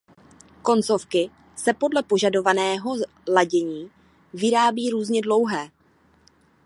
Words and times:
Koncovky 0.63 1.31
se 1.55 1.73
podle 1.73 2.03
požadovaného 2.03 2.93
ladění 3.27 3.91
vyrábí 4.33 4.89
různě 4.89 5.21
dlouhé. 5.21 5.71